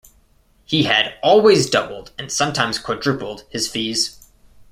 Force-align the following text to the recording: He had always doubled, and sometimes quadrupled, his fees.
He 0.65 0.85
had 0.85 1.13
always 1.21 1.69
doubled, 1.69 2.11
and 2.17 2.31
sometimes 2.31 2.79
quadrupled, 2.79 3.43
his 3.51 3.67
fees. 3.67 4.25